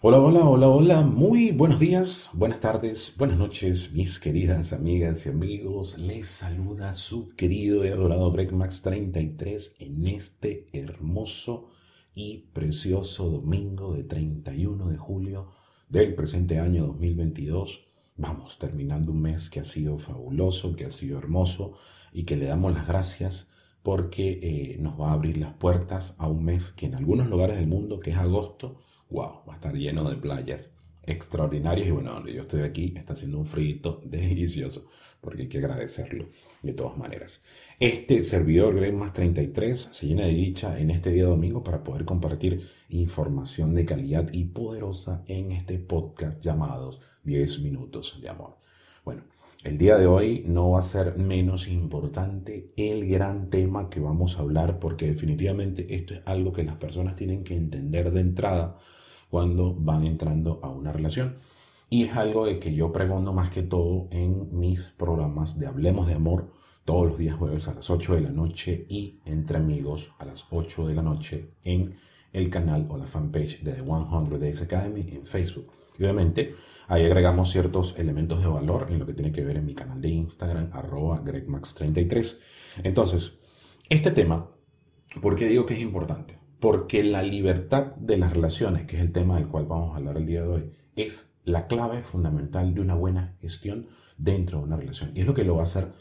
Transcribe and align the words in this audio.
Hola, 0.00 0.20
hola, 0.20 0.48
hola, 0.48 0.68
hola, 0.68 1.00
muy 1.00 1.50
buenos 1.50 1.80
días, 1.80 2.30
buenas 2.34 2.60
tardes, 2.60 3.16
buenas 3.18 3.36
noches, 3.36 3.92
mis 3.94 4.20
queridas 4.20 4.72
amigas 4.72 5.26
y 5.26 5.30
amigos. 5.30 5.98
Les 5.98 6.28
saluda 6.28 6.94
su 6.94 7.30
querido 7.30 7.84
y 7.84 7.88
adorado 7.88 8.30
Breakmax 8.30 8.82
33 8.82 9.74
en 9.80 10.06
este 10.06 10.66
hermoso 10.72 11.70
y 12.14 12.48
precioso 12.52 13.28
domingo 13.28 13.92
de 13.92 14.04
31 14.04 14.86
de 14.86 14.96
julio 14.96 15.50
del 15.88 16.14
presente 16.14 16.60
año 16.60 16.86
2022. 16.86 17.88
Vamos 18.16 18.60
terminando 18.60 19.10
un 19.10 19.20
mes 19.20 19.50
que 19.50 19.58
ha 19.58 19.64
sido 19.64 19.98
fabuloso, 19.98 20.76
que 20.76 20.84
ha 20.84 20.92
sido 20.92 21.18
hermoso 21.18 21.72
y 22.12 22.22
que 22.22 22.36
le 22.36 22.46
damos 22.46 22.72
las 22.72 22.86
gracias 22.86 23.50
porque 23.82 24.38
eh, 24.42 24.76
nos 24.78 25.00
va 25.00 25.10
a 25.10 25.14
abrir 25.14 25.38
las 25.38 25.54
puertas 25.54 26.14
a 26.18 26.28
un 26.28 26.44
mes 26.44 26.70
que 26.70 26.86
en 26.86 26.94
algunos 26.94 27.26
lugares 27.26 27.56
del 27.56 27.66
mundo, 27.66 27.98
que 27.98 28.12
es 28.12 28.16
agosto, 28.16 28.78
wow, 29.10 29.42
va 29.48 29.54
a 29.54 29.56
estar 29.56 29.74
lleno 29.74 30.08
de 30.08 30.16
playas 30.16 30.70
extraordinarias 31.02 31.88
y 31.88 31.90
bueno, 31.90 32.12
donde 32.12 32.34
yo 32.34 32.42
estoy 32.42 32.62
aquí 32.62 32.92
está 32.96 33.14
haciendo 33.14 33.38
un 33.38 33.46
frío 33.46 34.00
delicioso, 34.04 34.88
porque 35.20 35.42
hay 35.42 35.48
que 35.48 35.58
agradecerlo 35.58 36.26
de 36.62 36.72
todas 36.72 36.96
maneras. 36.98 37.42
Este 37.80 38.22
servidor 38.22 38.74
Greg 38.74 38.94
33 39.12 39.80
se 39.80 40.06
llena 40.06 40.24
de 40.24 40.32
dicha 40.32 40.78
en 40.78 40.90
este 40.90 41.10
día 41.10 41.26
domingo 41.26 41.62
para 41.62 41.82
poder 41.82 42.04
compartir 42.04 42.68
información 42.90 43.74
de 43.74 43.84
calidad 43.84 44.28
y 44.32 44.44
poderosa 44.44 45.22
en 45.28 45.52
este 45.52 45.78
podcast 45.78 46.40
llamado 46.42 46.98
10 47.24 47.60
minutos 47.60 48.20
de 48.20 48.28
amor. 48.28 48.58
Bueno, 49.04 49.22
el 49.64 49.78
día 49.78 49.96
de 49.96 50.06
hoy 50.06 50.44
no 50.46 50.70
va 50.70 50.80
a 50.80 50.82
ser 50.82 51.16
menos 51.16 51.68
importante 51.68 52.72
el 52.76 53.08
gran 53.08 53.48
tema 53.48 53.90
que 53.90 54.00
vamos 54.00 54.36
a 54.36 54.42
hablar 54.42 54.78
porque 54.78 55.06
definitivamente 55.06 55.94
esto 55.94 56.14
es 56.14 56.20
algo 56.26 56.52
que 56.52 56.64
las 56.64 56.76
personas 56.76 57.16
tienen 57.16 57.44
que 57.44 57.56
entender 57.56 58.10
de 58.10 58.20
entrada 58.20 58.78
cuando 59.30 59.74
van 59.74 60.04
entrando 60.04 60.60
a 60.62 60.68
una 60.68 60.92
relación. 60.92 61.36
Y 61.90 62.04
es 62.04 62.16
algo 62.16 62.46
de 62.46 62.58
que 62.58 62.74
yo 62.74 62.92
pregunto 62.92 63.32
más 63.32 63.50
que 63.50 63.62
todo 63.62 64.08
en 64.10 64.58
mis 64.58 64.88
programas 64.88 65.58
de 65.58 65.66
Hablemos 65.66 66.06
de 66.06 66.14
Amor 66.14 66.52
todos 66.84 67.06
los 67.06 67.18
días 67.18 67.36
jueves 67.36 67.68
a 67.68 67.74
las 67.74 67.90
8 67.90 68.14
de 68.14 68.20
la 68.22 68.30
noche 68.30 68.86
y 68.88 69.20
entre 69.24 69.58
amigos 69.58 70.12
a 70.18 70.24
las 70.24 70.46
8 70.50 70.86
de 70.86 70.94
la 70.94 71.02
noche 71.02 71.50
en 71.64 71.94
el 72.32 72.50
canal 72.50 72.86
o 72.90 72.96
la 72.96 73.06
fanpage 73.06 73.62
de 73.62 73.72
The 73.72 73.82
100 73.82 74.40
Days 74.40 74.62
Academy 74.62 75.04
en 75.08 75.26
Facebook. 75.26 75.72
Y 75.98 76.04
obviamente 76.04 76.54
ahí 76.86 77.04
agregamos 77.04 77.50
ciertos 77.50 77.98
elementos 77.98 78.40
de 78.40 78.48
valor 78.48 78.86
en 78.90 78.98
lo 78.98 79.06
que 79.06 79.14
tiene 79.14 79.32
que 79.32 79.44
ver 79.44 79.56
en 79.56 79.66
mi 79.66 79.74
canal 79.74 80.00
de 80.00 80.08
Instagram, 80.08 80.70
arroba 80.72 81.22
gregmax33. 81.24 82.38
Entonces, 82.84 83.38
este 83.90 84.10
tema, 84.10 84.50
¿por 85.20 85.36
qué 85.36 85.48
digo 85.48 85.66
que 85.66 85.74
es 85.74 85.80
importante? 85.80 86.38
Porque 86.60 87.02
la 87.04 87.22
libertad 87.22 87.94
de 87.96 88.18
las 88.18 88.32
relaciones, 88.32 88.84
que 88.84 88.96
es 88.96 89.02
el 89.02 89.12
tema 89.12 89.36
del 89.36 89.48
cual 89.48 89.66
vamos 89.66 89.94
a 89.94 89.96
hablar 89.96 90.16
el 90.16 90.26
día 90.26 90.42
de 90.42 90.48
hoy, 90.48 90.72
es 90.96 91.34
la 91.44 91.66
clave 91.66 92.02
fundamental 92.02 92.74
de 92.74 92.80
una 92.80 92.94
buena 92.94 93.36
gestión 93.40 93.86
dentro 94.16 94.58
de 94.58 94.64
una 94.64 94.76
relación. 94.76 95.12
Y 95.14 95.20
es 95.20 95.26
lo 95.26 95.34
que 95.34 95.44
lo 95.44 95.54
va 95.54 95.60
a 95.60 95.64
hacer 95.64 95.92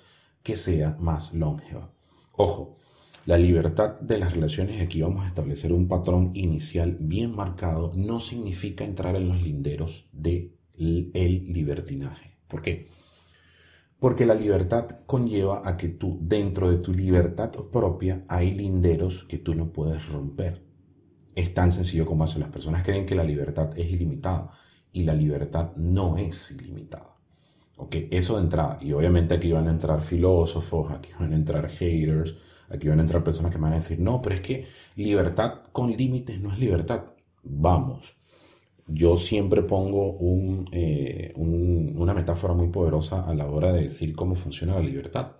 que 0.43 0.55
sea 0.55 0.97
más 0.99 1.33
longeva. 1.33 1.91
Ojo, 2.31 2.77
la 3.25 3.37
libertad 3.37 3.99
de 3.99 4.17
las 4.17 4.33
relaciones, 4.33 4.81
aquí 4.81 5.01
vamos 5.01 5.25
a 5.25 5.27
establecer 5.27 5.73
un 5.73 5.87
patrón 5.87 6.31
inicial 6.33 6.97
bien 6.99 7.35
marcado, 7.35 7.91
no 7.95 8.21
significa 8.21 8.85
entrar 8.85 9.15
en 9.17 9.27
los 9.27 9.41
linderos 9.41 10.09
del 10.13 10.53
el 10.77 11.51
libertinaje. 11.51 12.37
¿Por 12.47 12.61
qué? 12.61 12.87
Porque 13.99 14.27
la 14.27 14.35
libertad 14.35 14.85
conlleva 15.07 15.63
a 15.65 15.75
que 15.75 15.89
tú, 15.89 16.19
dentro 16.21 16.69
de 16.69 16.77
tu 16.77 16.93
libertad 16.93 17.51
propia, 17.71 18.23
hay 18.27 18.53
linderos 18.53 19.23
que 19.23 19.39
tú 19.39 19.55
no 19.55 19.73
puedes 19.73 20.07
romper. 20.09 20.63
Es 21.33 21.53
tan 21.53 21.71
sencillo 21.71 22.05
como 22.05 22.25
eso. 22.25 22.37
Las 22.37 22.49
personas 22.49 22.83
creen 22.83 23.07
que 23.07 23.15
la 23.15 23.23
libertad 23.23 23.69
es 23.77 23.91
ilimitada 23.91 24.51
y 24.91 25.03
la 25.03 25.15
libertad 25.15 25.75
no 25.77 26.17
es 26.17 26.51
ilimitada. 26.51 27.15
¿Ok? 27.75 27.95
Eso 28.11 28.37
de 28.37 28.43
entrada. 28.43 28.77
Y 28.81 28.93
obviamente 28.93 29.35
aquí 29.35 29.51
van 29.51 29.67
a 29.67 29.71
entrar 29.71 30.01
filósofos, 30.01 30.91
aquí 30.91 31.09
van 31.19 31.33
a 31.33 31.35
entrar 31.35 31.67
haters, 31.69 32.35
aquí 32.69 32.87
van 32.87 32.99
a 32.99 33.01
entrar 33.01 33.23
personas 33.23 33.51
que 33.51 33.57
van 33.59 33.73
a 33.73 33.77
decir, 33.77 33.99
no, 33.99 34.21
pero 34.21 34.35
es 34.35 34.41
que 34.41 34.67
libertad 34.95 35.61
con 35.71 35.91
límites 35.91 36.39
no 36.39 36.51
es 36.51 36.59
libertad. 36.59 37.03
Vamos 37.43 38.16
yo 38.87 39.17
siempre 39.17 39.63
pongo 39.63 40.17
eh, 40.71 41.33
una 41.35 42.13
metáfora 42.13 42.53
muy 42.53 42.69
poderosa 42.69 43.23
a 43.25 43.35
la 43.35 43.47
hora 43.47 43.73
de 43.73 43.83
decir 43.83 44.15
cómo 44.15 44.35
funciona 44.35 44.75
la 44.75 44.81
libertad. 44.81 45.33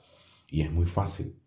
Y 0.50 0.62
es 0.62 0.72
muy 0.72 0.85
fácil. 0.85 1.41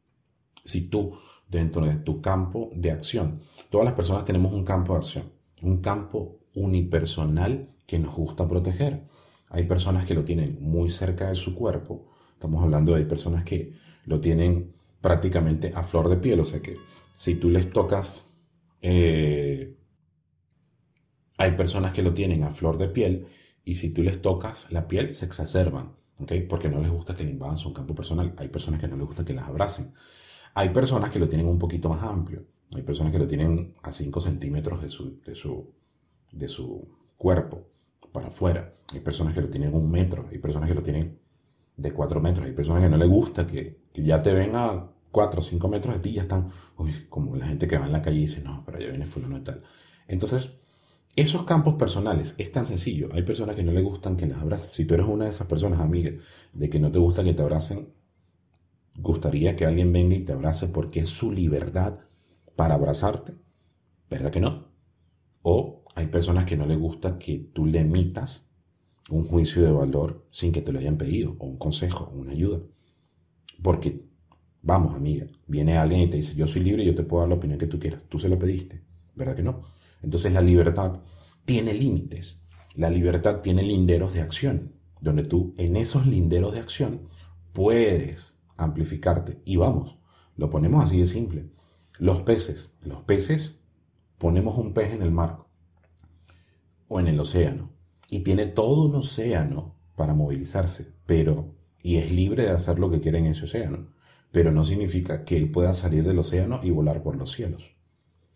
Si 0.64 0.88
tú, 0.88 1.12
dentro 1.48 1.84
de 1.84 1.96
tu 1.96 2.20
campo 2.20 2.70
de 2.74 2.90
acción, 2.90 3.40
todas 3.70 3.84
las 3.84 3.94
personas 3.94 4.24
tenemos 4.24 4.52
un 4.52 4.64
campo 4.64 4.94
de 4.94 4.98
acción, 4.98 5.32
un 5.62 5.78
campo 5.80 6.40
unipersonal 6.54 7.68
que 7.86 7.98
nos 7.98 8.14
gusta 8.14 8.48
proteger. 8.48 9.04
Hay 9.48 9.64
personas 9.64 10.06
que 10.06 10.14
lo 10.14 10.24
tienen 10.24 10.58
muy 10.60 10.90
cerca 10.90 11.28
de 11.28 11.34
su 11.34 11.54
cuerpo. 11.54 12.06
Estamos 12.32 12.62
hablando 12.62 12.94
de 12.94 13.04
personas 13.04 13.44
que 13.44 13.72
lo 14.06 14.20
tienen 14.20 14.72
prácticamente 15.00 15.72
a 15.74 15.82
flor 15.82 16.08
de 16.08 16.16
piel. 16.16 16.40
O 16.40 16.44
sea 16.44 16.60
que 16.60 16.76
si 17.14 17.34
tú 17.34 17.50
les 17.50 17.68
tocas 17.68 18.26
eh, 18.80 19.76
hay 21.40 21.52
personas 21.52 21.94
que 21.94 22.02
lo 22.02 22.12
tienen 22.12 22.42
a 22.44 22.50
flor 22.50 22.76
de 22.76 22.86
piel 22.86 23.26
y 23.64 23.76
si 23.76 23.88
tú 23.94 24.02
les 24.02 24.20
tocas 24.20 24.70
la 24.72 24.86
piel 24.86 25.14
se 25.14 25.24
exacerban, 25.24 25.96
¿ok? 26.18 26.32
Porque 26.46 26.68
no 26.68 26.82
les 26.82 26.90
gusta 26.90 27.16
que 27.16 27.24
le 27.24 27.30
invadan 27.30 27.56
su 27.56 27.72
campo 27.72 27.94
personal. 27.94 28.34
Hay 28.36 28.48
personas 28.48 28.78
que 28.78 28.86
no 28.86 28.96
les 28.96 29.06
gusta 29.06 29.24
que 29.24 29.32
las 29.32 29.48
abracen. 29.48 29.94
Hay 30.52 30.68
personas 30.68 31.08
que 31.08 31.18
lo 31.18 31.30
tienen 31.30 31.48
un 31.48 31.58
poquito 31.58 31.88
más 31.88 32.02
amplio. 32.02 32.44
Hay 32.74 32.82
personas 32.82 33.10
que 33.10 33.18
lo 33.18 33.26
tienen 33.26 33.74
a 33.82 33.90
5 33.90 34.20
centímetros 34.20 34.82
de 34.82 34.90
su, 34.90 35.18
de, 35.24 35.34
su, 35.34 35.72
de 36.30 36.46
su 36.46 36.86
cuerpo 37.16 37.70
para 38.12 38.26
afuera. 38.26 38.74
Hay 38.92 39.00
personas 39.00 39.32
que 39.32 39.40
lo 39.40 39.48
tienen 39.48 39.74
un 39.74 39.90
metro. 39.90 40.28
Hay 40.30 40.38
personas 40.38 40.68
que 40.68 40.74
lo 40.74 40.82
tienen 40.82 41.18
de 41.74 41.90
4 41.90 42.20
metros. 42.20 42.46
Hay 42.48 42.52
personas 42.52 42.82
que 42.82 42.90
no 42.90 42.98
les 42.98 43.08
gusta 43.08 43.46
que, 43.46 43.80
ya 43.94 44.20
te 44.20 44.34
ven 44.34 44.56
a 44.56 44.90
4 45.10 45.40
o 45.40 45.42
5 45.42 45.68
metros 45.68 45.94
de 45.94 46.00
ti 46.00 46.10
y 46.10 46.14
ya 46.16 46.22
están, 46.22 46.48
uy, 46.76 47.06
como 47.08 47.34
la 47.34 47.46
gente 47.46 47.66
que 47.66 47.78
va 47.78 47.86
en 47.86 47.92
la 47.92 48.02
calle 48.02 48.18
y 48.18 48.22
dice, 48.22 48.42
no, 48.42 48.62
pero 48.66 48.78
ya 48.78 48.88
viene 48.88 49.06
fulano 49.06 49.38
y 49.38 49.40
tal. 49.40 49.62
Entonces, 50.06 50.60
esos 51.16 51.44
campos 51.44 51.74
personales 51.74 52.34
es 52.38 52.52
tan 52.52 52.64
sencillo. 52.64 53.08
Hay 53.12 53.22
personas 53.22 53.56
que 53.56 53.64
no 53.64 53.72
le 53.72 53.82
gustan 53.82 54.16
que 54.16 54.26
las 54.26 54.38
abracen. 54.38 54.70
Si 54.70 54.84
tú 54.84 54.94
eres 54.94 55.06
una 55.06 55.24
de 55.24 55.30
esas 55.30 55.46
personas, 55.46 55.80
amiga, 55.80 56.12
de 56.52 56.70
que 56.70 56.78
no 56.78 56.92
te 56.92 56.98
gusta 56.98 57.24
que 57.24 57.34
te 57.34 57.42
abracen, 57.42 57.92
gustaría 58.96 59.56
que 59.56 59.66
alguien 59.66 59.92
venga 59.92 60.14
y 60.14 60.20
te 60.20 60.32
abrace 60.32 60.68
porque 60.68 61.00
es 61.00 61.10
su 61.10 61.32
libertad 61.32 62.00
para 62.56 62.74
abrazarte. 62.74 63.34
¿Verdad 64.08 64.30
que 64.30 64.40
no? 64.40 64.68
O 65.42 65.84
hay 65.94 66.06
personas 66.06 66.44
que 66.44 66.56
no 66.56 66.66
le 66.66 66.76
gusta 66.76 67.18
que 67.18 67.38
tú 67.38 67.66
le 67.66 67.80
emitas 67.80 68.50
un 69.08 69.26
juicio 69.26 69.62
de 69.62 69.72
valor 69.72 70.26
sin 70.30 70.52
que 70.52 70.62
te 70.62 70.72
lo 70.72 70.78
hayan 70.78 70.96
pedido, 70.96 71.36
o 71.38 71.46
un 71.46 71.56
consejo, 71.56 72.12
o 72.14 72.18
una 72.18 72.32
ayuda. 72.32 72.60
Porque, 73.62 74.04
vamos, 74.62 74.94
amiga, 74.94 75.26
viene 75.46 75.76
alguien 75.76 76.02
y 76.02 76.06
te 76.08 76.16
dice, 76.16 76.34
yo 76.34 76.46
soy 76.46 76.62
libre 76.62 76.84
yo 76.84 76.94
te 76.94 77.02
puedo 77.02 77.22
dar 77.22 77.28
la 77.28 77.36
opinión 77.36 77.58
que 77.58 77.66
tú 77.66 77.78
quieras. 77.78 78.04
Tú 78.04 78.18
se 78.18 78.28
la 78.28 78.38
pediste. 78.38 78.82
¿Verdad 79.14 79.34
que 79.34 79.42
no? 79.42 79.62
Entonces 80.02 80.32
la 80.32 80.42
libertad 80.42 81.00
tiene 81.44 81.74
límites. 81.74 82.42
La 82.76 82.90
libertad 82.90 83.40
tiene 83.40 83.62
linderos 83.62 84.14
de 84.14 84.20
acción, 84.20 84.72
donde 85.00 85.24
tú 85.24 85.54
en 85.58 85.76
esos 85.76 86.06
linderos 86.06 86.52
de 86.52 86.60
acción 86.60 87.02
puedes 87.52 88.42
amplificarte. 88.56 89.40
Y 89.44 89.56
vamos, 89.56 89.98
lo 90.36 90.50
ponemos 90.50 90.84
así 90.84 90.98
de 90.98 91.06
simple. 91.06 91.50
Los 91.98 92.22
peces, 92.22 92.76
los 92.82 93.02
peces, 93.02 93.58
ponemos 94.18 94.56
un 94.58 94.72
pez 94.72 94.92
en 94.92 95.02
el 95.02 95.10
mar 95.10 95.44
o 96.88 97.00
en 97.00 97.08
el 97.08 97.18
océano 97.20 97.70
y 98.08 98.20
tiene 98.20 98.46
todo 98.46 98.86
un 98.86 98.94
océano 98.94 99.76
para 99.96 100.14
movilizarse, 100.14 100.94
pero 101.06 101.54
y 101.82 101.96
es 101.96 102.10
libre 102.12 102.44
de 102.44 102.50
hacer 102.50 102.78
lo 102.78 102.90
que 102.90 103.00
quiere 103.00 103.18
en 103.18 103.26
ese 103.26 103.44
océano, 103.44 103.88
pero 104.32 104.52
no 104.52 104.64
significa 104.64 105.24
que 105.24 105.36
él 105.36 105.50
pueda 105.50 105.72
salir 105.72 106.04
del 106.04 106.18
océano 106.18 106.60
y 106.62 106.70
volar 106.70 107.02
por 107.02 107.16
los 107.16 107.32
cielos. 107.32 107.72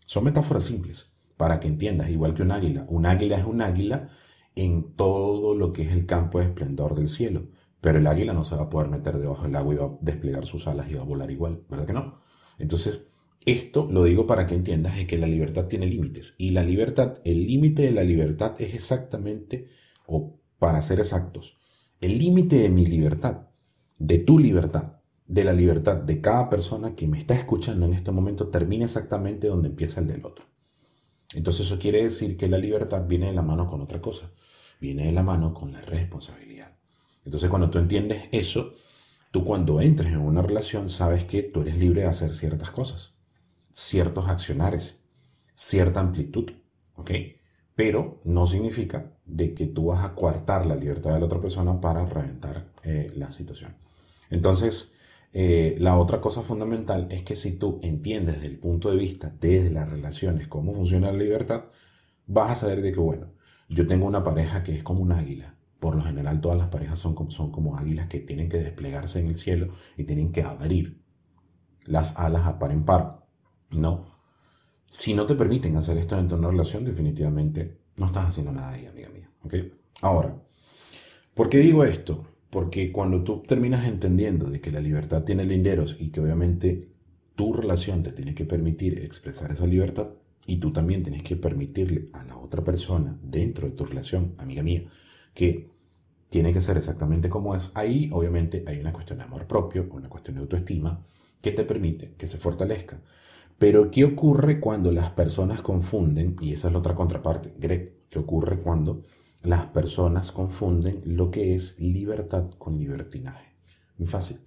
Son 0.05 0.23
metáforas 0.23 0.63
simples 0.63 1.14
para 1.37 1.59
que 1.59 1.67
entiendas, 1.67 2.09
igual 2.09 2.33
que 2.33 2.43
un 2.43 2.51
águila. 2.51 2.85
Un 2.89 3.05
águila 3.05 3.37
es 3.37 3.45
un 3.45 3.61
águila 3.61 4.09
en 4.55 4.93
todo 4.95 5.55
lo 5.55 5.73
que 5.73 5.83
es 5.83 5.91
el 5.91 6.05
campo 6.05 6.39
de 6.39 6.45
esplendor 6.45 6.95
del 6.95 7.09
cielo, 7.09 7.47
pero 7.81 7.99
el 7.99 8.07
águila 8.07 8.33
no 8.33 8.43
se 8.43 8.55
va 8.55 8.63
a 8.63 8.69
poder 8.69 8.89
meter 8.89 9.17
debajo 9.17 9.43
del 9.43 9.55
agua 9.55 9.73
y 9.73 9.77
va 9.77 9.85
a 9.85 9.97
desplegar 10.01 10.45
sus 10.45 10.67
alas 10.67 10.89
y 10.89 10.95
va 10.95 11.01
a 11.01 11.05
volar 11.05 11.29
igual, 11.29 11.63
¿verdad 11.69 11.85
que 11.85 11.93
no? 11.93 12.19
Entonces, 12.57 13.09
esto 13.45 13.87
lo 13.91 14.03
digo 14.03 14.25
para 14.25 14.47
que 14.47 14.55
entiendas 14.55 14.97
es 14.97 15.05
que 15.05 15.17
la 15.17 15.27
libertad 15.27 15.65
tiene 15.65 15.85
límites 15.85 16.35
y 16.37 16.51
la 16.51 16.63
libertad, 16.63 17.19
el 17.25 17.45
límite 17.45 17.83
de 17.83 17.91
la 17.91 18.03
libertad 18.03 18.53
es 18.59 18.73
exactamente, 18.73 19.67
o 20.07 20.39
para 20.57 20.81
ser 20.81 20.99
exactos, 20.99 21.59
el 22.01 22.17
límite 22.17 22.57
de 22.57 22.69
mi 22.69 22.85
libertad, 22.85 23.49
de 23.99 24.19
tu 24.19 24.39
libertad, 24.39 24.93
de 25.27 25.43
la 25.43 25.53
libertad 25.53 25.97
de 25.97 26.21
cada 26.21 26.49
persona 26.49 26.95
que 26.95 27.07
me 27.07 27.17
está 27.17 27.35
escuchando 27.35 27.85
en 27.85 27.93
este 27.93 28.11
momento 28.11 28.47
termina 28.47 28.85
exactamente 28.85 29.47
donde 29.47 29.69
empieza 29.69 30.01
el 30.01 30.07
del 30.07 30.25
otro. 30.25 30.45
Entonces 31.33 31.65
eso 31.65 31.79
quiere 31.79 32.03
decir 32.03 32.37
que 32.37 32.47
la 32.47 32.57
libertad 32.57 33.05
viene 33.07 33.27
de 33.27 33.33
la 33.33 33.41
mano 33.41 33.67
con 33.67 33.81
otra 33.81 34.01
cosa, 34.01 34.29
viene 34.79 35.05
de 35.05 35.11
la 35.11 35.23
mano 35.23 35.53
con 35.53 35.73
la 35.73 35.81
responsabilidad. 35.81 36.75
Entonces 37.25 37.49
cuando 37.49 37.69
tú 37.69 37.79
entiendes 37.79 38.29
eso, 38.31 38.73
tú 39.31 39.43
cuando 39.43 39.81
entres 39.81 40.13
en 40.13 40.21
una 40.21 40.41
relación 40.41 40.89
sabes 40.89 41.25
que 41.25 41.41
tú 41.43 41.61
eres 41.61 41.77
libre 41.77 42.01
de 42.01 42.07
hacer 42.07 42.33
ciertas 42.33 42.71
cosas, 42.71 43.15
ciertos 43.71 44.27
accionares, 44.27 44.95
cierta 45.55 45.99
amplitud, 45.99 46.51
¿ok? 46.95 47.11
Pero 47.75 48.21
no 48.23 48.47
significa 48.47 49.11
de 49.25 49.53
que 49.53 49.65
tú 49.65 49.87
vas 49.87 50.05
a 50.05 50.15
coartar 50.15 50.65
la 50.65 50.75
libertad 50.75 51.13
de 51.13 51.19
la 51.19 51.25
otra 51.25 51.41
persona 51.41 51.81
para 51.81 52.05
reventar 52.05 52.71
eh, 52.83 53.11
la 53.15 53.31
situación. 53.31 53.75
Entonces, 54.29 54.93
eh, 55.37 55.75
la 55.79 55.99
otra 55.99 56.21
cosa 56.21 56.41
fundamental 56.41 57.07
es 57.11 57.23
que 57.23 57.35
si 57.35 57.59
tú 57.59 57.77
entiendes 57.81 58.35
desde 58.35 58.47
el 58.47 58.57
punto 58.57 58.89
de 58.89 58.95
vista, 58.95 59.35
desde 59.41 59.69
las 59.69 59.89
relaciones, 59.89 60.47
cómo 60.47 60.73
funciona 60.73 61.11
la 61.11 61.17
libertad, 61.17 61.65
vas 62.25 62.51
a 62.51 62.55
saber 62.55 62.81
de 62.81 62.93
que, 62.93 63.01
bueno, 63.01 63.33
yo 63.67 63.85
tengo 63.85 64.05
una 64.05 64.23
pareja 64.23 64.63
que 64.63 64.73
es 64.73 64.81
como 64.81 65.01
un 65.01 65.11
águila. 65.11 65.57
Por 65.81 65.97
lo 65.97 66.03
general 66.03 66.39
todas 66.39 66.57
las 66.57 66.69
parejas 66.69 67.01
son 67.01 67.15
como, 67.15 67.31
son 67.31 67.51
como 67.51 67.77
águilas 67.77 68.07
que 68.07 68.21
tienen 68.21 68.47
que 68.47 68.59
desplegarse 68.59 69.19
en 69.19 69.27
el 69.27 69.35
cielo 69.35 69.67
y 69.97 70.05
tienen 70.05 70.31
que 70.31 70.41
abrir 70.41 71.03
las 71.83 72.15
alas 72.15 72.47
a 72.47 72.57
par 72.57 72.71
en 72.71 72.85
par. 72.85 73.27
No. 73.71 74.15
Si 74.87 75.13
no 75.13 75.25
te 75.25 75.35
permiten 75.35 75.75
hacer 75.75 75.97
esto 75.97 76.15
dentro 76.15 76.37
de 76.37 76.43
una 76.43 76.51
relación, 76.51 76.85
definitivamente 76.85 77.81
no 77.97 78.05
estás 78.05 78.27
haciendo 78.27 78.53
nada 78.53 78.71
ahí, 78.71 78.85
amiga 78.85 79.09
mía. 79.09 79.29
Ahora, 80.01 80.41
¿por 81.33 81.49
qué 81.49 81.57
digo 81.57 81.83
esto? 81.83 82.25
Porque 82.55 82.89
cuando 82.93 83.21
tú 83.21 83.43
terminas 83.45 83.85
entendiendo 83.85 84.49
de 84.49 84.61
que 84.61 84.71
la 84.71 84.79
libertad 84.79 85.25
tiene 85.25 85.43
linderos 85.43 85.97
y 85.99 86.07
que 86.07 86.21
obviamente 86.21 86.87
tu 87.35 87.51
relación 87.51 88.01
te 88.01 88.13
tiene 88.13 88.33
que 88.33 88.45
permitir 88.45 88.97
expresar 88.99 89.51
esa 89.51 89.67
libertad 89.67 90.11
y 90.47 90.55
tú 90.55 90.71
también 90.71 91.03
tienes 91.03 91.21
que 91.21 91.35
permitirle 91.35 92.05
a 92.13 92.23
la 92.23 92.37
otra 92.37 92.63
persona 92.63 93.19
dentro 93.21 93.67
de 93.67 93.73
tu 93.73 93.83
relación, 93.83 94.35
amiga 94.37 94.63
mía, 94.63 94.85
que 95.33 95.69
tiene 96.29 96.53
que 96.53 96.61
ser 96.61 96.77
exactamente 96.77 97.27
como 97.27 97.57
es, 97.57 97.73
ahí 97.75 98.09
obviamente 98.13 98.63
hay 98.65 98.79
una 98.79 98.93
cuestión 98.93 99.17
de 99.17 99.25
amor 99.25 99.47
propio, 99.47 99.89
una 99.91 100.07
cuestión 100.07 100.37
de 100.37 100.43
autoestima 100.43 101.03
que 101.41 101.51
te 101.51 101.65
permite 101.65 102.13
que 102.17 102.29
se 102.29 102.37
fortalezca. 102.37 103.01
Pero 103.57 103.91
¿qué 103.91 104.05
ocurre 104.05 104.61
cuando 104.61 104.93
las 104.93 105.09
personas 105.09 105.61
confunden? 105.61 106.37
Y 106.39 106.53
esa 106.53 106.67
es 106.67 106.73
la 106.73 106.79
otra 106.79 106.95
contraparte, 106.95 107.53
Greg, 107.59 108.05
¿qué 108.07 108.17
ocurre 108.17 108.61
cuando 108.61 109.01
las 109.45 109.65
personas 109.67 110.31
confunden 110.31 111.01
lo 111.05 111.31
que 111.31 111.55
es 111.55 111.79
libertad 111.79 112.51
con 112.57 112.77
libertinaje? 112.77 113.55
Muy 113.97 114.07
fácil. 114.07 114.37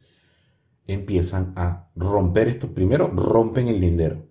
Empiezan 0.86 1.52
a 1.56 1.88
romper 1.96 2.48
esto. 2.48 2.74
Primero, 2.74 3.08
rompen 3.08 3.68
el 3.68 3.80
lindero 3.80 4.26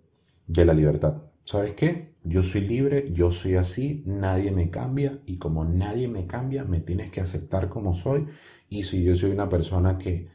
de 0.48 0.66
la 0.66 0.74
libertad. 0.74 1.22
¿Sabes 1.44 1.74
qué? 1.74 2.16
Yo 2.24 2.44
soy 2.44 2.62
libre, 2.62 3.10
yo 3.14 3.32
soy 3.32 3.56
así, 3.56 4.04
nadie 4.06 4.52
me 4.52 4.70
cambia 4.70 5.22
y 5.26 5.38
como 5.38 5.64
nadie 5.64 6.10
me 6.10 6.28
cambia, 6.28 6.66
me 6.66 6.82
tienes 6.82 7.10
que 7.10 7.22
aceptar 7.22 7.70
como 7.70 7.96
soy. 7.96 8.28
Y 8.70 8.84
si 8.84 9.04
yo 9.04 9.16
soy 9.16 9.32
una 9.32 9.48
persona 9.48 9.98
que 9.98 10.28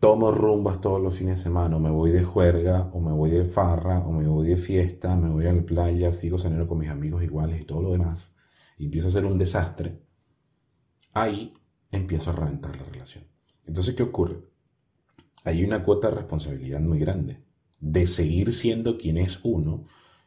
tomo 0.00 0.32
rumbas 0.32 0.80
todos 0.80 1.00
los 1.00 1.16
fines 1.16 1.38
de 1.38 1.44
semana, 1.44 1.76
o 1.76 1.78
me 1.78 1.90
voy 1.90 2.10
de 2.10 2.24
juerga, 2.24 2.90
o 2.92 3.00
me 3.00 3.12
voy 3.12 3.30
de 3.30 3.44
farra, 3.44 4.00
o 4.00 4.10
me 4.10 4.26
voy 4.26 4.48
de 4.48 4.56
fiesta, 4.56 5.14
me 5.14 5.28
voy 5.28 5.46
a 5.46 5.52
la 5.52 5.62
playa, 5.62 6.10
sigo 6.10 6.38
cenando 6.38 6.66
con 6.66 6.78
mis 6.78 6.88
amigos 6.88 7.22
iguales 7.22 7.60
y 7.60 7.64
todo 7.64 7.82
lo 7.82 7.92
demás, 7.92 8.31
y 8.82 8.86
empiezo 8.86 9.06
a 9.06 9.12
ser 9.12 9.24
un 9.26 9.38
desastre, 9.38 10.02
ahí 11.12 11.54
empiezo 11.92 12.30
a 12.30 12.32
reventar 12.32 12.76
la 12.76 12.82
relación. 12.82 13.22
Entonces, 13.64 13.94
¿qué 13.94 14.02
ocurre? 14.02 14.42
Hay 15.44 15.62
una 15.62 15.84
cuota 15.84 16.10
de 16.10 16.16
responsabilidad 16.16 16.80
muy 16.80 16.98
grande 16.98 17.44
de 17.78 18.06
seguir 18.06 18.52
siendo 18.52 18.98
quien 18.98 19.18
es 19.18 19.38
uno, 19.44 19.84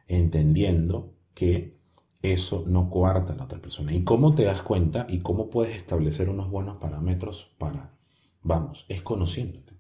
entendiendo 0.08 1.18
que 1.34 1.78
eso 2.22 2.64
no 2.66 2.90
coarta 2.90 3.34
a 3.34 3.36
la 3.36 3.44
otra 3.44 3.62
persona. 3.62 3.92
¿Y 3.94 4.06
cómo 4.06 4.36
te 4.36 4.46
das 4.46 4.62
cuenta 4.62 5.06
y 5.10 5.20
cómo 5.20 5.50
puedes 5.50 5.76
establecer 5.76 6.30
unos 6.30 6.50
buenos 6.50 6.78
parámetros 6.78 7.54
para 7.58 7.94
Vamos, 8.42 8.86
es 8.88 9.02
conociéndote. 9.02 9.74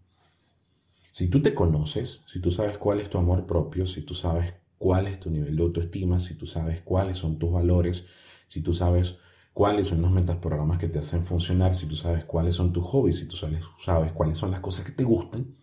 Si 1.11 1.29
tú 1.29 1.41
te 1.41 1.53
conoces, 1.53 2.23
si 2.25 2.41
tú 2.41 2.51
sabes 2.51 2.77
cuál 2.77 2.99
es 2.99 3.09
tu 3.09 3.17
amor 3.17 3.45
propio, 3.45 3.85
si 3.85 4.01
tú 4.01 4.13
sabes 4.13 4.53
cuál 4.77 5.07
es 5.07 5.17
tu 5.17 5.29
nivel 5.29 5.55
de 5.55 5.63
autoestima, 5.63 6.19
si 6.19 6.33
tú 6.33 6.45
sabes 6.45 6.81
cuáles 6.81 7.19
son 7.19 7.39
tus 7.39 7.53
valores, 7.53 8.05
si 8.47 8.61
tú 8.61 8.73
sabes 8.73 9.17
cuáles 9.53 9.87
son 9.87 10.01
los 10.01 10.11
metaprogramas 10.11 10.79
que 10.79 10.87
te 10.87 10.99
hacen 10.99 11.23
funcionar, 11.23 11.75
si 11.75 11.85
tú 11.85 11.95
sabes 11.95 12.25
cuáles 12.25 12.55
son 12.55 12.73
tus 12.73 12.83
hobbies, 12.83 13.17
si 13.17 13.27
tú 13.27 13.35
sabes, 13.35 13.65
cuáles 14.13 14.37
son 14.37 14.51
las 14.51 14.59
cosas 14.59 14.85
que 14.85 14.91
te 14.91 15.03
gustan 15.03 15.55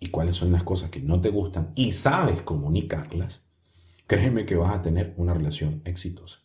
y 0.00 0.08
cuáles 0.08 0.36
son 0.36 0.52
las 0.52 0.62
cosas 0.62 0.90
que 0.90 1.00
no 1.00 1.20
te 1.20 1.30
gustan 1.30 1.72
y 1.74 1.92
sabes 1.92 2.42
comunicarlas, 2.42 3.46
créeme 4.06 4.46
que 4.46 4.56
vas 4.56 4.74
a 4.74 4.82
tener 4.82 5.14
una 5.16 5.34
relación 5.34 5.82
exitosa. 5.84 6.40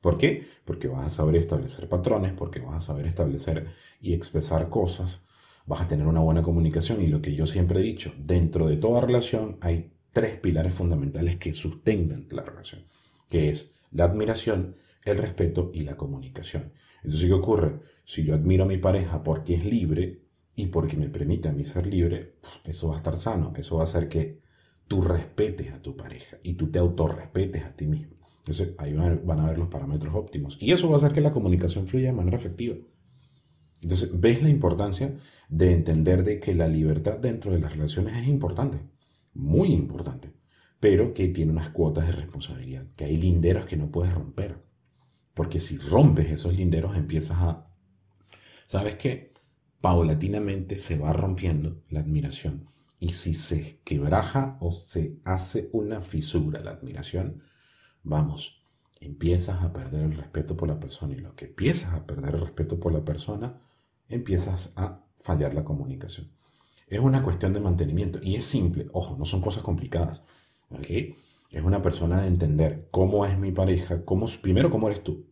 ¿Por 0.00 0.16
qué? 0.16 0.46
Porque 0.64 0.88
vas 0.88 1.06
a 1.06 1.10
saber 1.10 1.36
establecer 1.36 1.88
patrones, 1.88 2.32
porque 2.32 2.60
vas 2.60 2.74
a 2.74 2.80
saber 2.80 3.06
establecer 3.06 3.68
y 4.00 4.14
expresar 4.14 4.68
cosas 4.68 5.22
vas 5.68 5.82
a 5.82 5.88
tener 5.88 6.06
una 6.06 6.20
buena 6.20 6.42
comunicación 6.42 7.02
y 7.02 7.08
lo 7.08 7.20
que 7.20 7.34
yo 7.34 7.46
siempre 7.46 7.80
he 7.80 7.82
dicho, 7.82 8.12
dentro 8.18 8.66
de 8.66 8.78
toda 8.78 9.02
relación 9.02 9.58
hay 9.60 9.92
tres 10.12 10.38
pilares 10.38 10.72
fundamentales 10.72 11.36
que 11.36 11.52
sustentan 11.52 12.26
la 12.30 12.42
relación, 12.42 12.82
que 13.28 13.50
es 13.50 13.72
la 13.92 14.04
admiración, 14.04 14.76
el 15.10 15.18
respeto 15.18 15.70
y 15.74 15.82
la 15.82 15.96
comunicación. 15.96 16.72
Entonces, 17.02 17.28
¿qué 17.28 17.32
ocurre? 17.32 17.80
Si 18.04 18.24
yo 18.24 18.34
admiro 18.34 18.64
a 18.64 18.68
mi 18.68 18.78
pareja 18.78 19.22
porque 19.22 19.54
es 19.54 19.64
libre 19.64 20.24
y 20.54 20.66
porque 20.66 20.96
me 20.96 21.08
permite 21.08 21.48
a 21.48 21.52
mí 21.52 21.64
ser 21.64 21.86
libre, 21.86 22.36
eso 22.64 22.88
va 22.88 22.94
a 22.94 22.98
estar 22.98 23.16
sano, 23.16 23.52
eso 23.56 23.76
va 23.76 23.82
a 23.82 23.84
hacer 23.84 24.08
que 24.08 24.40
tú 24.86 25.02
respetes 25.02 25.72
a 25.72 25.82
tu 25.82 25.96
pareja 25.96 26.38
y 26.42 26.54
tú 26.54 26.70
te 26.70 26.78
autorrespetes 26.78 27.64
a 27.64 27.76
ti 27.76 27.86
mismo. 27.86 28.16
Entonces, 28.38 28.74
ahí 28.78 28.94
van 28.94 29.40
a 29.40 29.46
ver 29.46 29.58
los 29.58 29.68
parámetros 29.68 30.14
óptimos. 30.14 30.56
Y 30.60 30.72
eso 30.72 30.88
va 30.88 30.94
a 30.94 30.96
hacer 30.96 31.12
que 31.12 31.20
la 31.20 31.32
comunicación 31.32 31.86
fluya 31.86 32.06
de 32.06 32.14
manera 32.16 32.38
efectiva. 32.38 32.76
Entonces, 33.82 34.18
ves 34.18 34.42
la 34.42 34.48
importancia 34.48 35.14
de 35.48 35.72
entender 35.72 36.24
de 36.24 36.40
que 36.40 36.54
la 36.54 36.66
libertad 36.66 37.18
dentro 37.18 37.52
de 37.52 37.58
las 37.58 37.72
relaciones 37.72 38.16
es 38.16 38.26
importante, 38.26 38.78
muy 39.34 39.72
importante, 39.72 40.32
pero 40.80 41.14
que 41.14 41.28
tiene 41.28 41.52
unas 41.52 41.70
cuotas 41.70 42.06
de 42.06 42.12
responsabilidad, 42.12 42.86
que 42.96 43.04
hay 43.04 43.16
linderos 43.16 43.66
que 43.66 43.76
no 43.76 43.90
puedes 43.90 44.14
romper. 44.14 44.64
Porque 45.38 45.60
si 45.60 45.78
rompes 45.78 46.32
esos 46.32 46.56
linderos 46.56 46.96
empiezas 46.96 47.38
a... 47.38 47.70
¿Sabes 48.66 48.96
qué? 48.96 49.32
Paulatinamente 49.80 50.80
se 50.80 50.98
va 50.98 51.12
rompiendo 51.12 51.80
la 51.90 52.00
admiración. 52.00 52.66
Y 52.98 53.10
si 53.10 53.34
se 53.34 53.78
quebraja 53.84 54.58
o 54.58 54.72
se 54.72 55.20
hace 55.24 55.68
una 55.72 56.02
fisura 56.02 56.58
la 56.58 56.72
admiración, 56.72 57.44
vamos, 58.02 58.64
empiezas 59.00 59.62
a 59.62 59.72
perder 59.72 60.06
el 60.06 60.16
respeto 60.16 60.56
por 60.56 60.66
la 60.66 60.80
persona. 60.80 61.14
Y 61.14 61.20
lo 61.20 61.36
que 61.36 61.44
empiezas 61.44 61.94
a 61.94 62.04
perder 62.04 62.34
el 62.34 62.40
respeto 62.40 62.80
por 62.80 62.92
la 62.92 63.04
persona, 63.04 63.62
empiezas 64.08 64.72
a 64.74 65.00
fallar 65.14 65.54
la 65.54 65.62
comunicación. 65.62 66.32
Es 66.88 66.98
una 66.98 67.22
cuestión 67.22 67.52
de 67.52 67.60
mantenimiento 67.60 68.18
y 68.24 68.34
es 68.34 68.44
simple, 68.44 68.88
ojo, 68.92 69.14
no 69.16 69.24
son 69.24 69.40
cosas 69.40 69.62
complicadas. 69.62 70.24
Es 70.80 71.62
una 71.62 71.80
persona 71.80 72.22
de 72.22 72.26
entender 72.26 72.88
cómo 72.90 73.24
es 73.24 73.38
mi 73.38 73.52
pareja, 73.52 74.04
cómo, 74.04 74.26
primero 74.42 74.68
cómo 74.68 74.88
eres 74.88 75.04
tú. 75.04 75.27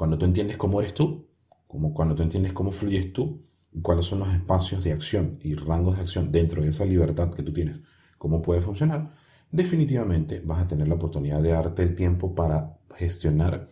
Cuando 0.00 0.16
tú 0.16 0.24
entiendes 0.24 0.56
cómo 0.56 0.80
eres 0.80 0.94
tú, 0.94 1.28
como 1.66 1.92
cuando 1.92 2.14
tú 2.14 2.22
entiendes 2.22 2.54
cómo 2.54 2.72
fluyes 2.72 3.12
tú, 3.12 3.44
cuáles 3.82 4.06
son 4.06 4.20
los 4.20 4.32
espacios 4.32 4.82
de 4.82 4.92
acción 4.92 5.38
y 5.42 5.54
rangos 5.56 5.96
de 5.96 6.00
acción 6.00 6.32
dentro 6.32 6.62
de 6.62 6.68
esa 6.68 6.86
libertad 6.86 7.28
que 7.34 7.42
tú 7.42 7.52
tienes, 7.52 7.80
cómo 8.16 8.40
puede 8.40 8.62
funcionar, 8.62 9.12
definitivamente 9.50 10.40
vas 10.42 10.60
a 10.60 10.66
tener 10.66 10.88
la 10.88 10.94
oportunidad 10.94 11.42
de 11.42 11.50
darte 11.50 11.82
el 11.82 11.94
tiempo 11.94 12.34
para 12.34 12.78
gestionar 12.96 13.68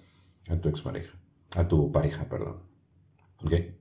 a 0.49 0.61
tu 0.61 0.69
expareja, 0.69 1.19
a 1.57 1.67
tu 1.67 1.91
pareja, 1.91 2.29
perdón. 2.29 2.59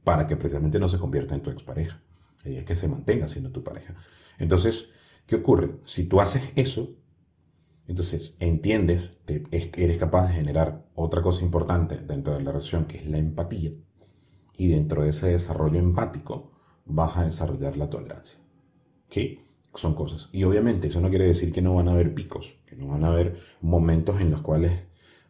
Para 0.06 0.26
que 0.26 0.38
precisamente 0.38 0.80
no 0.80 0.88
se 0.88 1.00
convierta 1.00 1.36
en 1.36 1.42
tu 1.42 1.50
expareja. 1.50 2.02
Y 2.46 2.56
es 2.56 2.64
que 2.64 2.78
se 2.78 2.88
mantenga 2.88 3.28
siendo 3.28 3.52
tu 3.52 3.62
pareja. 3.62 3.94
Entonces, 4.40 4.94
¿qué 5.26 5.36
ocurre? 5.36 5.80
Si 5.84 6.06
tú 6.06 6.22
haces 6.22 6.54
eso, 6.56 6.96
entonces 7.88 8.36
entiendes, 8.40 9.20
te, 9.26 9.44
eres 9.52 9.98
capaz 9.98 10.28
de 10.28 10.34
generar 10.34 10.86
otra 10.94 11.22
cosa 11.22 11.44
importante 11.44 11.98
dentro 11.98 12.34
de 12.34 12.42
la 12.42 12.52
relación, 12.52 12.86
que 12.86 12.98
es 12.98 13.08
la 13.08 13.18
empatía. 13.18 13.72
Y 14.58 14.68
dentro 14.68 15.04
de 15.04 15.10
ese 15.10 15.30
desarrollo 15.30 15.80
empático 15.80 16.52
vas 16.86 17.16
a 17.18 17.24
desarrollar 17.24 17.78
la 17.78 17.90
tolerancia. 17.90 18.40
¿Ok? 19.06 19.40
Son 19.74 19.94
cosas. 19.94 20.30
Y 20.34 20.44
obviamente 20.44 20.88
eso 20.88 21.00
no 21.00 21.10
quiere 21.10 21.28
decir 21.28 21.54
que 21.54 21.62
no 21.62 21.76
van 21.76 21.88
a 21.88 21.92
haber 21.92 22.14
picos, 22.14 22.60
que 22.66 22.76
no 22.76 22.88
van 22.88 23.04
a 23.04 23.10
haber 23.10 23.38
momentos 23.62 24.20
en 24.20 24.32
los 24.32 24.42
cuales 24.42 24.74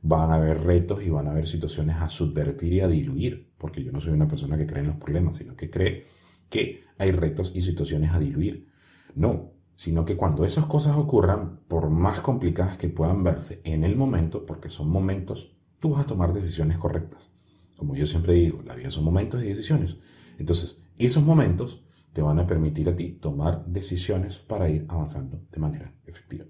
van 0.02 0.32
a 0.32 0.36
haber 0.36 0.62
retos 0.64 1.04
y 1.04 1.10
van 1.10 1.28
a 1.28 1.32
haber 1.32 1.48
situaciones 1.48 1.98
a 1.98 2.08
subvertir 2.08 2.74
y 2.74 2.80
a 2.80 2.88
diluir, 2.88 3.52
porque 3.58 3.84
yo 3.84 3.92
no 3.92 4.00
soy 4.00 4.14
una 4.14 4.28
persona 4.28 4.58
que 4.58 4.66
cree 4.66 4.82
en 4.82 4.88
los 4.88 4.96
problemas, 4.96 5.36
sino 5.36 5.56
que 5.56 5.70
cree 5.70 6.06
que 6.50 6.82
hay 6.98 7.12
retos 7.12 7.52
y 7.54 7.62
situaciones 7.62 8.12
a 8.12 8.20
diluir. 8.20 8.68
No, 9.16 9.52
sino 9.78 10.04
que 10.04 10.18
cuando 10.18 10.44
esas 10.44 10.66
cosas 10.66 10.98
ocurran, 10.98 11.62
por 11.68 11.90
más 11.90 12.20
complicadas 12.20 12.78
que 12.78 12.90
puedan 12.90 13.24
verse 13.24 13.62
en 13.64 13.84
el 13.84 13.96
momento, 13.96 14.46
porque 14.46 14.70
son 14.70 14.90
momentos, 14.90 15.56
tú 15.80 15.92
vas 15.92 16.02
a 16.02 16.06
tomar 16.08 16.34
decisiones 16.34 16.80
correctas. 16.80 17.30
Como 17.78 17.96
yo 17.96 18.08
siempre 18.08 18.34
digo, 18.34 18.64
la 18.66 18.76
vida 18.76 18.90
son 18.90 19.04
momentos 19.04 19.42
y 19.44 19.48
decisiones. 19.48 19.98
Entonces, 20.40 20.82
esos 20.98 21.24
momentos 21.24 21.84
te 22.12 22.24
van 22.24 22.40
a 22.40 22.48
permitir 22.48 22.90
a 22.90 22.96
ti 22.96 23.12
tomar 23.12 23.64
decisiones 23.66 24.40
para 24.40 24.68
ir 24.68 24.86
avanzando 24.90 25.44
de 25.52 25.60
manera 25.60 25.94
efectiva. 26.08 26.46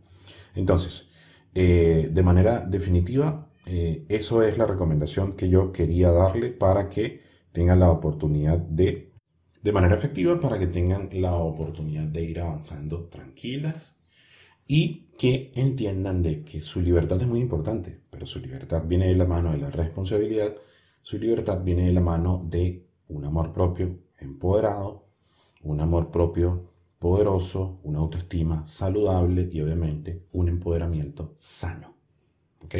Entonces, 0.55 1.09
eh, 1.53 2.09
de 2.11 2.23
manera 2.23 2.61
definitiva, 2.61 3.49
eh, 3.65 4.05
eso 4.07 4.41
es 4.41 4.57
la 4.57 4.65
recomendación 4.65 5.33
que 5.33 5.49
yo 5.49 5.73
quería 5.73 6.11
darle 6.11 6.51
para 6.51 6.87
que 6.87 7.19
tengan 7.51 7.81
la 7.81 7.91
oportunidad 7.91 8.57
de, 8.57 9.06
de 9.67 9.73
manera 9.73 9.97
efectiva, 9.97 10.39
para 10.39 10.57
que 10.57 10.67
tengan 10.67 11.09
la 11.11 11.35
oportunidad 11.35 12.05
de 12.05 12.23
ir 12.23 12.39
avanzando 12.39 13.09
tranquilas 13.09 13.97
y 14.65 15.09
que 15.17 15.51
entiendan 15.55 16.23
de 16.23 16.45
que 16.45 16.61
su 16.61 16.79
libertad 16.79 17.21
es 17.21 17.27
muy 17.27 17.41
importante, 17.41 17.99
pero 18.09 18.25
su 18.25 18.39
libertad 18.39 18.83
viene 18.87 19.07
de 19.07 19.17
la 19.17 19.25
mano 19.25 19.51
de 19.51 19.57
la 19.57 19.69
responsabilidad, 19.69 20.55
su 21.01 21.19
libertad 21.19 21.65
viene 21.65 21.85
de 21.85 21.91
la 21.91 21.99
mano 21.99 22.41
de 22.45 22.87
un 23.09 23.25
amor 23.25 23.51
propio 23.51 23.99
empoderado, 24.19 25.09
un 25.63 25.81
amor 25.81 26.11
propio 26.11 26.71
poderoso, 26.97 27.81
una 27.83 27.99
autoestima 27.99 28.65
saludable 28.65 29.49
y 29.51 29.59
obviamente 29.59 30.27
un 30.31 30.47
empoderamiento 30.47 31.33
sano. 31.35 31.93
¿Ok? 32.63 32.75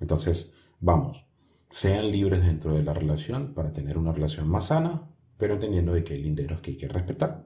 Entonces, 0.00 0.54
vamos, 0.80 1.26
sean 1.68 2.10
libres 2.10 2.42
dentro 2.42 2.72
de 2.72 2.82
la 2.82 2.94
relación 2.94 3.52
para 3.52 3.72
tener 3.72 3.98
una 3.98 4.12
relación 4.12 4.48
más 4.48 4.68
sana, 4.68 5.06
pero 5.40 5.54
entendiendo 5.54 5.92
de 5.92 6.04
que 6.04 6.14
hay 6.14 6.22
linderos 6.22 6.60
que 6.60 6.72
hay 6.72 6.76
que 6.76 6.88
respetar 6.88 7.44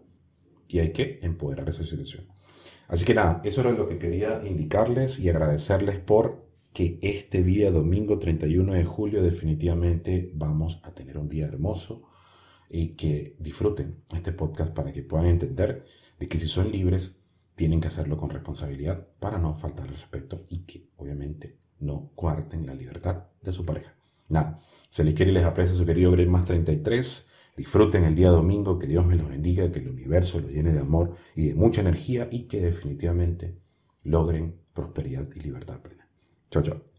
y 0.68 0.80
hay 0.80 0.92
que 0.92 1.20
empoderar 1.22 1.68
esa 1.68 1.84
situación. 1.84 2.26
Así 2.88 3.06
que 3.06 3.14
nada, 3.14 3.40
eso 3.44 3.62
era 3.62 3.72
lo 3.72 3.88
que 3.88 3.98
quería 3.98 4.42
indicarles 4.44 5.18
y 5.18 5.30
agradecerles 5.30 5.98
por 6.00 6.44
que 6.74 6.98
este 7.02 7.44
día, 7.44 7.70
domingo 7.70 8.18
31 8.18 8.74
de 8.74 8.84
julio, 8.84 9.22
definitivamente 9.22 10.32
vamos 10.34 10.80
a 10.82 10.92
tener 10.92 11.16
un 11.16 11.28
día 11.28 11.46
hermoso 11.46 12.02
y 12.68 12.96
que 12.96 13.36
disfruten 13.38 14.02
este 14.12 14.32
podcast 14.32 14.74
para 14.74 14.92
que 14.92 15.04
puedan 15.04 15.26
entender 15.26 15.84
de 16.18 16.28
que 16.28 16.38
si 16.38 16.48
son 16.48 16.72
libres, 16.72 17.20
tienen 17.54 17.80
que 17.80 17.88
hacerlo 17.88 18.16
con 18.16 18.30
responsabilidad 18.30 19.06
para 19.20 19.38
no 19.38 19.54
faltar 19.54 19.86
el 19.86 19.92
respeto 19.92 20.44
y 20.48 20.64
que 20.64 20.90
obviamente 20.96 21.60
no 21.78 22.10
cuarten 22.16 22.66
la 22.66 22.74
libertad 22.74 23.28
de 23.40 23.52
su 23.52 23.64
pareja. 23.64 23.94
Nada, 24.28 24.58
se 24.88 25.04
les 25.04 25.14
quiere 25.14 25.30
y 25.30 25.34
les 25.34 25.44
aprecia 25.44 25.76
su 25.76 25.86
querido 25.86 26.10
Greg 26.10 26.28
Más 26.28 26.44
33. 26.44 27.28
Disfruten 27.56 28.04
el 28.04 28.14
día 28.16 28.30
domingo, 28.30 28.78
que 28.78 28.87
Dios 28.87 29.06
me 29.06 29.14
los 29.14 29.28
bendiga, 29.28 29.70
que 29.70 29.78
el 29.78 29.88
universo 29.88 30.40
lo 30.40 30.49
llene 30.49 30.73
de 30.73 30.80
amor 30.80 31.14
y 31.37 31.49
de 31.49 31.54
mucha 31.54 31.82
energía 31.82 32.28
y 32.30 32.49
que 32.49 32.61
definitivamente 32.61 33.58
logren 34.02 34.61
prosperidad 34.73 35.28
y 35.34 35.40
libertad 35.40 35.80
plena. 35.80 36.08
Chao, 36.50 36.62
chao. 36.62 36.93